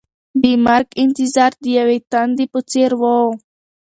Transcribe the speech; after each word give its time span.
د 0.41 0.43
مرګ 0.65 0.87
انتظار 1.03 1.51
د 1.63 1.65
یوې 1.77 1.97
تندې 2.11 2.45
په 2.53 2.59
څېر 2.71 2.91
و. 2.99 3.01